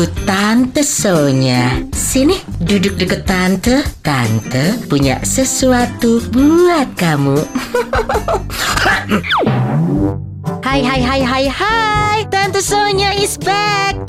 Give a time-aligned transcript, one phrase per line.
[0.00, 1.76] Aku Tante Sonya.
[1.92, 3.84] Sini, duduk deket Tante.
[4.00, 7.36] Tante punya sesuatu buat kamu.
[10.64, 13.99] Hai hai hai hai hai Tante Sonya is back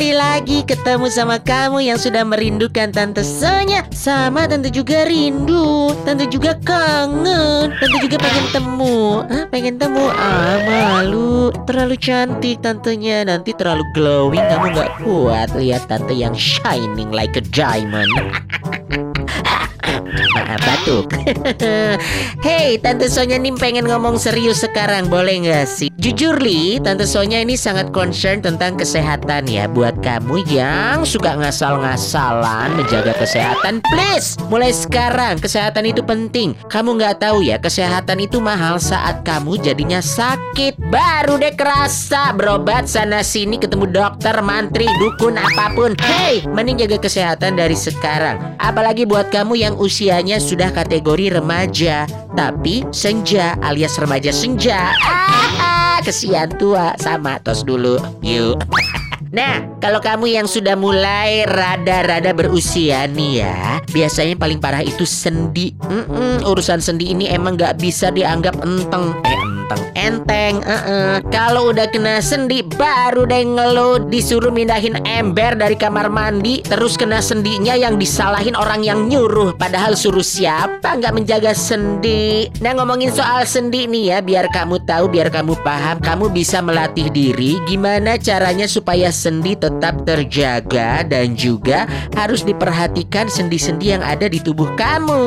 [0.00, 6.24] kembali lagi ketemu sama kamu yang sudah merindukan Tante Sonya Sama Tante juga rindu Tante
[6.24, 9.20] juga kangen Tante juga pengen temu.
[9.28, 10.08] Hah, pengen temu?
[10.08, 11.52] Ah malu.
[11.68, 13.28] Terlalu cantik tantenya.
[13.28, 18.08] Nanti terlalu glowing Kamu gak kuat lihat tante yang shining like a diamond
[20.50, 21.06] Maaf batuk.
[22.40, 25.92] Hey Tante Sonya nih pengen ngomong serius sekarang Boleh nggak sih?
[26.00, 32.74] Jujur Li Tante Sonya ini sangat concern tentang kesehatan ya Buat kamu yang suka ngasal-ngasalan
[32.74, 33.84] Menjaga kesehatan.
[33.92, 36.56] Please Mulai sekarang kesehatan itu penting.
[36.66, 40.80] Kamu nggak tahu ya Kesehatan itu mahal saat kamu jadinya sakit.
[40.90, 45.92] Baru deh kerasa Berobat sana sini ketemu dokter, mantri, dukun, apa pun.
[46.00, 48.56] Hey Mending jaga kesehatan dari sekarang.
[48.56, 54.96] Apalagi buat kamu yang usianya sudah kategori remaja Tapi senja alias remaja senja
[56.00, 58.56] Kesian tua Sama tos dulu Yuk
[59.30, 65.70] Nah, kalau kamu yang sudah mulai rada-rada berusia nih ya, biasanya paling parah itu sendi.
[65.86, 69.14] Mm-mm, urusan sendi ini emang gak bisa dianggap enteng.
[69.22, 70.54] Eh, enteng, enteng.
[70.66, 71.14] Uh-uh.
[71.30, 77.22] Kalau udah kena sendi, baru deh ngeluh disuruh mindahin ember dari kamar mandi, terus kena
[77.22, 79.54] sendinya yang disalahin orang yang nyuruh.
[79.54, 82.50] Padahal suruh siapa nggak menjaga sendi.
[82.58, 87.08] Nah, ngomongin soal sendi nih ya, biar kamu tahu, biar kamu paham, kamu bisa melatih
[87.10, 91.86] diri gimana caranya supaya sendi tetap terjaga dan juga
[92.18, 95.22] harus diperhatikan sendi-sendi yang ada di tubuh kamu.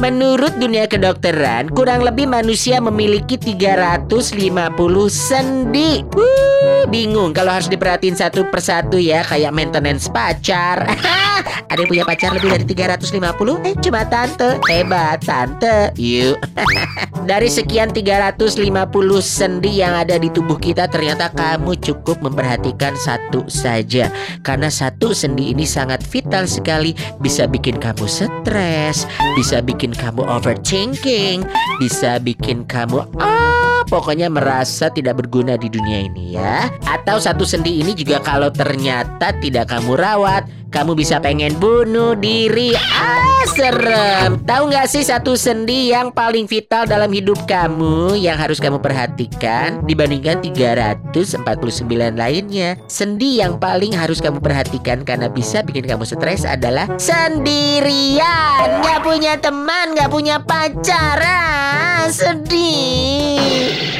[0.00, 3.36] Menurut dunia kedokteran, kurang lebih manusia memiliki
[3.76, 6.00] 350 sendi.
[6.16, 10.88] Wuh, bingung kalau harus diperhatiin satu persatu ya, kayak maintenance pacar.
[11.70, 13.68] Ada yang punya pacar lebih dari 350?
[13.68, 14.56] Eh, cuma tante.
[14.64, 15.92] Hebat, tante.
[16.00, 16.40] Yuk.
[17.26, 18.62] dari sekian 350
[19.20, 24.08] sendi yang ada di tubuh kita, ternyata kamu cukup memperhatikan satu saja
[24.46, 31.42] Karena satu sendi ini sangat vital sekali Bisa bikin kamu stres Bisa bikin kamu overthinking
[31.82, 37.80] Bisa bikin kamu ah, Pokoknya merasa tidak berguna di dunia ini ya Atau satu sendi
[37.80, 42.76] ini juga kalau ternyata tidak kamu rawat kamu bisa pengen bunuh diri.
[42.76, 44.42] Ah, serem.
[44.44, 49.80] Tahu nggak sih satu sendi yang paling vital dalam hidup kamu yang harus kamu perhatikan
[49.88, 51.16] dibandingkan 349
[52.18, 52.76] lainnya?
[52.90, 58.82] Sendi yang paling harus kamu perhatikan karena bisa bikin kamu stres adalah sendirian.
[58.84, 61.24] Nggak punya teman, nggak punya pacar.
[62.06, 63.95] Ah, sedih.